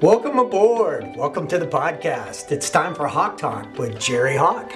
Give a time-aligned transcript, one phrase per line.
[0.00, 1.16] Welcome aboard.
[1.16, 2.52] Welcome to the podcast.
[2.52, 4.70] It's time for Hawk Talk with Jerry Hawk.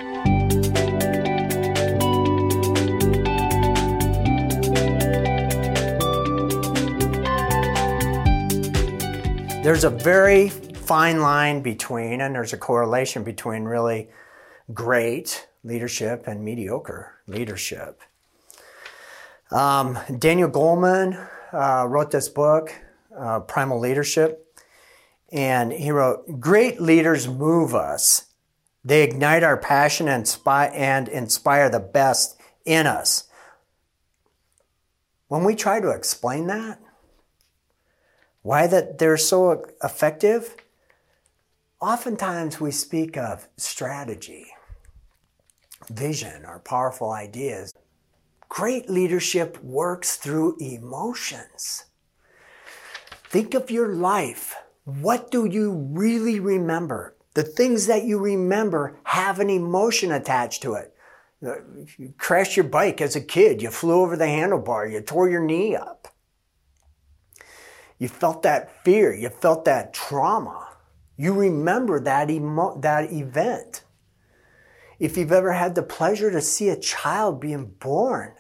[9.63, 14.11] There's a very fine line between, and there's a correlation between really
[14.75, 18.01] great leadership and mediocre leadership.
[19.53, 22.75] Um, Daniel Goleman uh, wrote this book,
[23.17, 24.42] uh, Primal Leadership.
[25.33, 28.27] And he wrote, Great leaders move us.
[28.85, 33.29] They ignite our passion and, inspire the best in us.
[35.29, 36.79] When we try to explain that,
[38.43, 40.57] why that they're so effective,
[41.81, 44.49] oftentimes we speak of strategy,
[45.89, 47.73] vision, or powerful ideas.
[48.49, 51.87] Great leadership works through emotions.
[53.25, 57.17] Think of your life what do you really remember?
[57.35, 60.95] The things that you remember have an emotion attached to it.
[61.41, 65.43] You crashed your bike as a kid, you flew over the handlebar, you tore your
[65.43, 66.09] knee up.
[67.99, 70.69] You felt that fear, you felt that trauma.
[71.17, 73.85] You remember that, emo- that event.
[74.99, 78.35] If you've ever had the pleasure to see a child being born,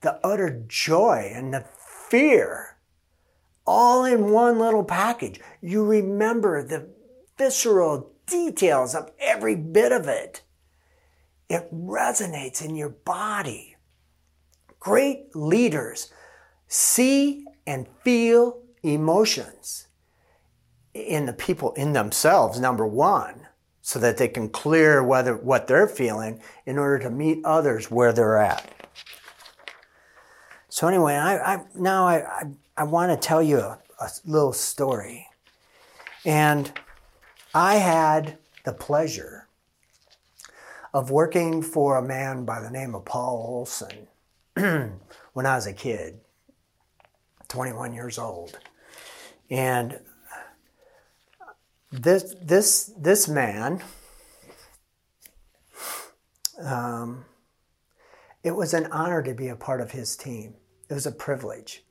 [0.00, 1.64] the utter joy and the
[2.08, 2.71] fear
[3.66, 5.40] all in one little package.
[5.60, 6.88] You remember the
[7.38, 10.42] visceral details of every bit of it.
[11.48, 13.76] It resonates in your body.
[14.80, 16.12] Great leaders
[16.66, 19.88] see and feel emotions
[20.94, 23.46] in the people in themselves, number one,
[23.80, 28.12] so that they can clear whether what they're feeling in order to meet others where
[28.12, 28.72] they're at.
[30.68, 32.42] So anyway, I, I now I, I
[32.76, 35.28] I want to tell you a, a little story.
[36.24, 36.72] And
[37.54, 39.48] I had the pleasure
[40.94, 44.08] of working for a man by the name of Paul Olson
[45.32, 46.20] when I was a kid,
[47.48, 48.58] 21 years old.
[49.50, 49.98] And
[51.90, 53.82] this this this man
[56.58, 57.24] um,
[58.42, 60.54] it was an honor to be a part of his team.
[60.88, 61.84] It was a privilege.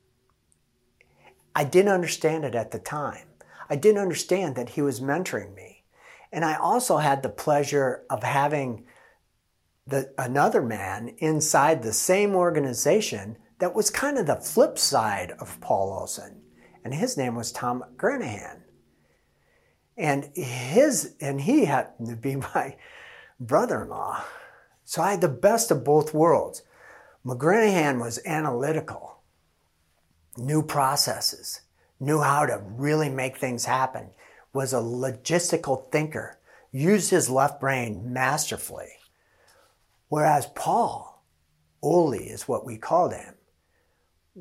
[1.55, 3.27] I didn't understand it at the time.
[3.69, 5.83] I didn't understand that he was mentoring me.
[6.31, 8.85] And I also had the pleasure of having
[9.85, 15.59] the, another man inside the same organization that was kind of the flip side of
[15.61, 16.41] Paul Olson.
[16.83, 18.61] And his name was Tom Granahan.
[19.97, 22.75] And his and he happened to be my
[23.39, 24.23] brother-in-law.
[24.85, 26.63] So I had the best of both worlds.
[27.25, 29.20] McGranahan was analytical
[30.37, 31.61] knew processes,
[31.99, 34.09] knew how to really make things happen,
[34.53, 36.37] was a logistical thinker,
[36.71, 38.93] used his left brain masterfully.
[40.07, 41.23] Whereas Paul,
[41.81, 43.35] Oli is what we called him,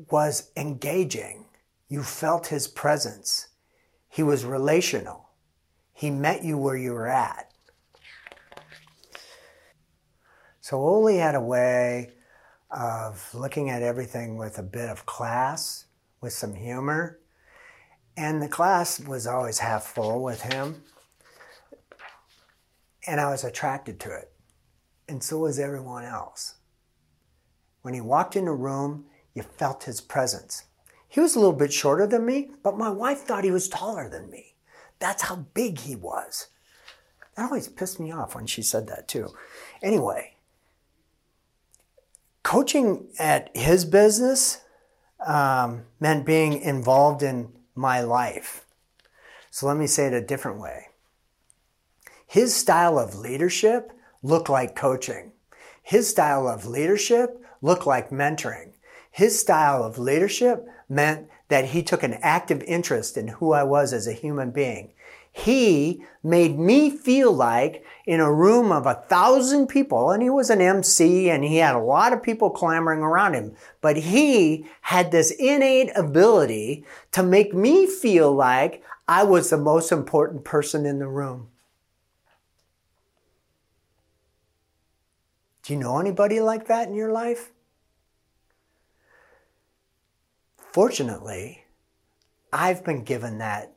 [0.09, 1.45] was engaging.
[1.87, 3.47] You felt his presence.
[4.09, 5.29] He was relational.
[5.93, 7.51] He met you where you were at.
[10.61, 12.11] So Oli had a way
[12.71, 15.85] of looking at everything with a bit of class,
[16.21, 17.19] with some humor.
[18.15, 20.83] And the class was always half full with him.
[23.07, 24.31] And I was attracted to it.
[25.09, 26.55] And so was everyone else.
[27.81, 30.65] When he walked in a room, you felt his presence.
[31.07, 34.07] He was a little bit shorter than me, but my wife thought he was taller
[34.07, 34.55] than me.
[34.99, 36.47] That's how big he was.
[37.35, 39.29] That always pissed me off when she said that too.
[39.81, 40.35] Anyway,
[42.43, 44.61] coaching at his business
[45.25, 48.65] um, meant being involved in my life.
[49.49, 50.87] So let me say it a different way.
[52.25, 53.91] His style of leadership
[54.23, 55.33] looked like coaching.
[55.83, 58.73] His style of leadership looked like mentoring.
[59.11, 63.91] His style of leadership meant that he took an active interest in who I was
[63.91, 64.93] as a human being.
[65.33, 70.49] He made me feel like in a room of a thousand people, and he was
[70.49, 75.11] an MC and he had a lot of people clamoring around him, but he had
[75.11, 80.99] this innate ability to make me feel like I was the most important person in
[80.99, 81.49] the room.
[85.63, 87.51] Do you know anybody like that in your life?
[90.71, 91.65] Fortunately,
[92.53, 93.73] I've been given that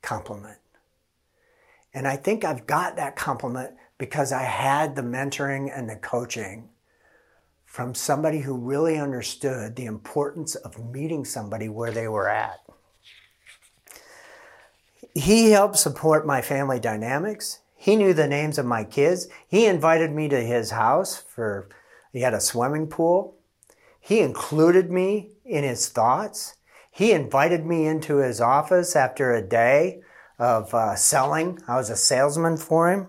[0.00, 0.58] compliment.
[1.92, 6.70] And I think I've got that compliment because I had the mentoring and the coaching
[7.64, 12.60] from somebody who really understood the importance of meeting somebody where they were at.
[15.14, 17.60] He helped support my family dynamics.
[17.74, 19.28] He knew the names of my kids.
[19.46, 21.68] He invited me to his house for,
[22.12, 23.35] he had a swimming pool.
[24.06, 26.54] He included me in his thoughts.
[26.92, 30.00] He invited me into his office after a day
[30.38, 31.58] of uh, selling.
[31.66, 33.08] I was a salesman for him.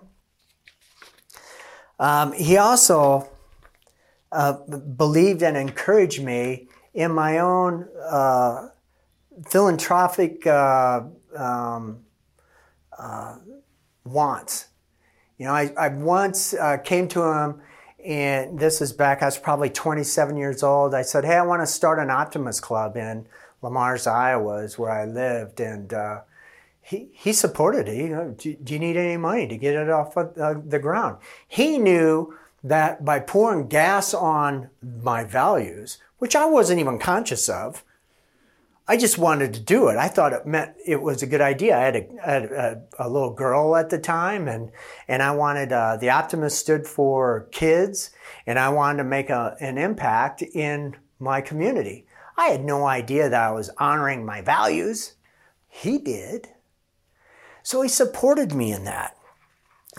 [2.00, 3.30] Um, he also
[4.32, 4.54] uh,
[4.96, 8.70] believed and encouraged me in my own uh,
[9.46, 11.02] philanthropic uh,
[11.36, 12.00] um,
[12.98, 13.36] uh,
[14.04, 14.66] wants.
[15.38, 17.62] You know, I, I once uh, came to him,
[18.04, 20.94] and this is back, I was probably 27 years old.
[20.94, 23.26] I said, Hey, I want to start an Optimist Club in
[23.60, 25.60] Le Mars, Iowa, is where I lived.
[25.60, 26.20] And uh,
[26.80, 27.96] he, he supported it.
[27.96, 30.78] You know, do, do, you need any money to get it off of, uh, the
[30.78, 31.18] ground?
[31.46, 34.70] He knew that by pouring gas on
[35.02, 37.84] my values, which I wasn't even conscious of,
[38.90, 39.98] I just wanted to do it.
[39.98, 41.76] I thought it meant it was a good idea.
[41.76, 41.96] I had
[42.44, 44.72] a, a little girl at the time, and
[45.06, 48.10] and I wanted uh, the optimist stood for kids,
[48.46, 52.06] and I wanted to make a, an impact in my community.
[52.38, 55.16] I had no idea that I was honoring my values.
[55.68, 56.48] He did,
[57.62, 59.18] so he supported me in that.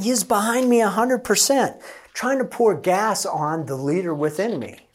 [0.01, 1.79] He is behind me hundred percent,
[2.13, 4.88] trying to pour gas on the leader within me.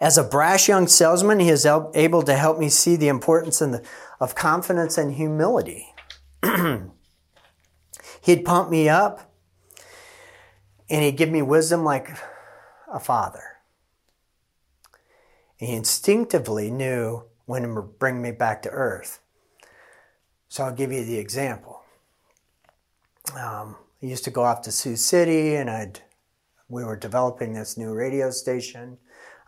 [0.00, 3.82] As a brash young salesman, he is able to help me see the importance the,
[4.20, 5.92] of confidence and humility.
[8.22, 9.32] he'd pump me up
[10.88, 12.10] and he'd give me wisdom like
[12.92, 13.42] a father.
[15.56, 19.20] He instinctively knew when to bring me back to earth.
[20.48, 21.82] So I'll give you the example.
[23.34, 26.02] Um, I used to go off to Sioux City and I'd
[26.70, 28.98] we were developing this new radio station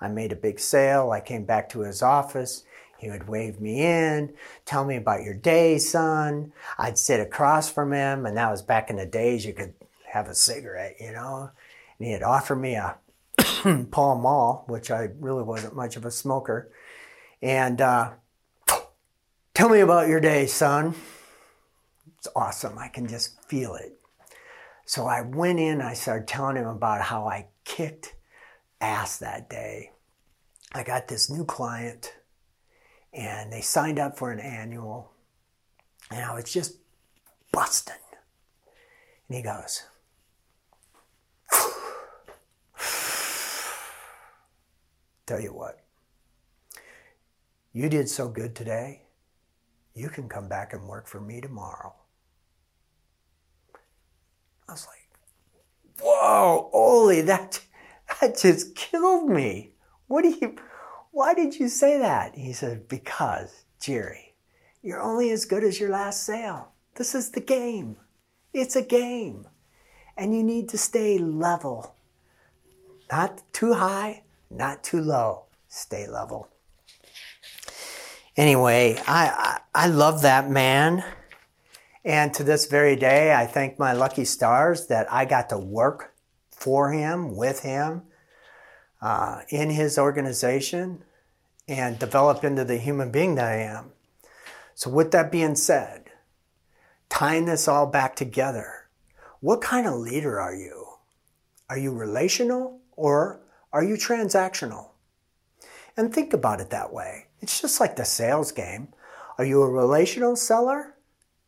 [0.00, 1.10] I made a big sale.
[1.10, 2.64] I came back to his office.
[2.98, 4.34] He would wave me in,
[4.66, 6.52] tell me about your day, son.
[6.76, 9.72] I'd sit across from him, and that was back in the days you could
[10.06, 11.50] have a cigarette, you know.
[11.98, 12.96] And he'd offer me a
[13.90, 16.70] Pall Mall, which I really wasn't much of a smoker.
[17.40, 18.10] And uh,
[19.54, 20.94] tell me about your day, son.
[22.18, 22.76] It's awesome.
[22.78, 23.98] I can just feel it.
[24.84, 28.14] So I went in, I started telling him about how I kicked
[28.80, 29.92] ass that day.
[30.72, 32.14] I got this new client
[33.12, 35.12] and they signed up for an annual
[36.10, 36.76] and I was just
[37.52, 37.94] busting.
[39.28, 39.82] And he goes,
[45.26, 45.80] Tell you what,
[47.72, 49.02] you did so good today,
[49.94, 51.94] you can come back and work for me tomorrow.
[54.68, 54.96] I was like,
[56.00, 57.60] Whoa, Oli, that
[58.20, 59.70] that just killed me.
[60.06, 60.56] What do you,
[61.10, 62.34] why did you say that?
[62.34, 64.34] He said, Because, Jerry,
[64.82, 66.72] you're only as good as your last sale.
[66.96, 67.96] This is the game.
[68.52, 69.46] It's a game.
[70.16, 71.94] And you need to stay level.
[73.10, 75.44] Not too high, not too low.
[75.68, 76.48] Stay level.
[78.36, 81.04] Anyway, I, I, I love that man.
[82.04, 86.14] And to this very day, I thank my lucky stars that I got to work
[86.50, 88.02] for him, with him,
[89.00, 91.04] uh, in his organization,
[91.68, 93.92] and develop into the human being that I am.
[94.74, 96.10] So, with that being said,
[97.08, 98.88] tying this all back together,
[99.40, 100.86] what kind of leader are you?
[101.68, 103.40] Are you relational or
[103.72, 104.90] are you transactional?
[105.96, 107.26] And think about it that way.
[107.40, 108.88] It's just like the sales game.
[109.38, 110.94] Are you a relational seller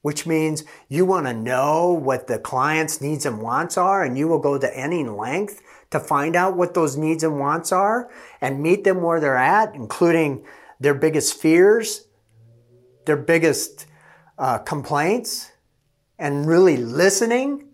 [0.02, 4.28] which means you want to know what the client's needs and wants are, and you
[4.28, 8.62] will go to any length to find out what those needs and wants are and
[8.62, 10.44] meet them where they're at, including
[10.80, 12.06] their biggest fears,
[13.06, 13.86] their biggest
[14.38, 15.52] uh, complaints,
[16.18, 17.68] and really listening.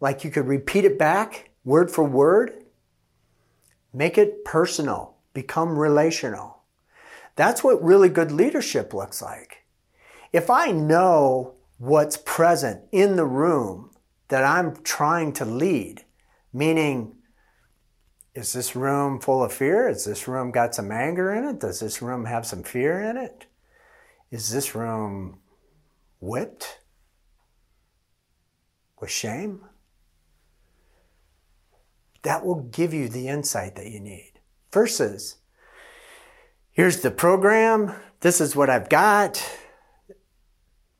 [0.00, 2.64] Like you could repeat it back word for word.
[3.92, 6.62] Make it personal, become relational.
[7.36, 9.59] That's what really good leadership looks like.
[10.32, 13.90] If I know what's present in the room
[14.28, 16.04] that I'm trying to lead,
[16.52, 17.16] meaning,
[18.34, 19.88] is this room full of fear?
[19.88, 21.60] Is this room got some anger in it?
[21.60, 23.46] Does this room have some fear in it?
[24.30, 25.40] Is this room
[26.20, 26.78] whipped
[29.00, 29.64] with shame?
[32.22, 34.34] That will give you the insight that you need.
[34.72, 35.38] Versus,
[36.70, 39.42] here's the program, this is what I've got,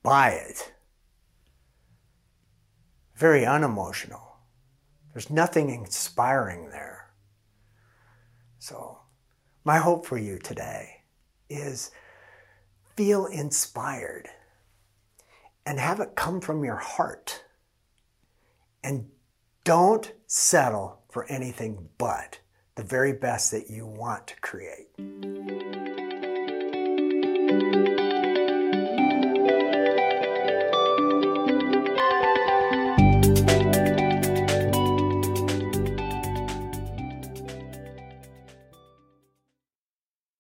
[0.03, 0.73] buy it.
[3.15, 4.39] Very unemotional.
[5.13, 7.11] There's nothing inspiring there.
[8.59, 8.99] So,
[9.65, 11.03] my hope for you today
[11.49, 11.91] is
[12.97, 14.29] feel inspired
[15.67, 17.45] and have it come from your heart.
[18.83, 19.11] And
[19.65, 22.39] don't settle for anything but
[22.77, 24.89] the very best that you want to create.